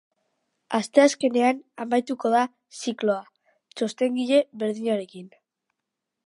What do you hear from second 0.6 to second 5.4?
Asteazkenean amaituko da zikloa, txostengile berdinarekin.